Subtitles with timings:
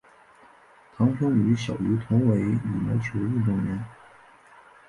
[0.97, 3.85] 堂兄于小渝同为羽毛球运动员。